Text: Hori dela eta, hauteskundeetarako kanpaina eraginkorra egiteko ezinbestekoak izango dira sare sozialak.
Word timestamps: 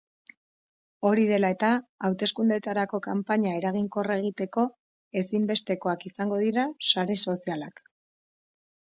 Hori 1.07 1.23
dela 1.31 1.49
eta, 1.55 1.67
hauteskundeetarako 2.07 2.99
kanpaina 3.07 3.51
eraginkorra 3.57 4.15
egiteko 4.21 4.63
ezinbestekoak 5.21 6.07
izango 6.11 6.41
dira 6.45 6.65
sare 6.93 7.19
sozialak. 7.27 7.83